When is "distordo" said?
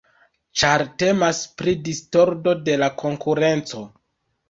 1.91-2.57